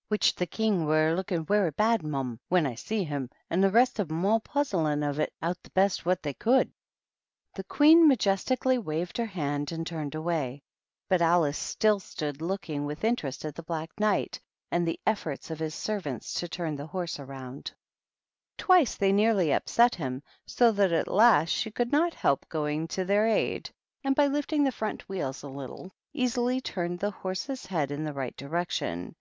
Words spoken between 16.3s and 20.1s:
to turn the horse round. Twice they nearly upset